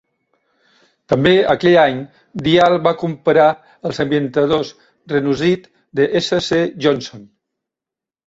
[1.11, 1.99] També aquell any,
[2.47, 3.45] Dial va comprar
[3.89, 4.71] els ambientadors
[5.13, 5.69] Renuzit
[6.01, 6.63] de S.C.
[6.87, 7.29] Johnson.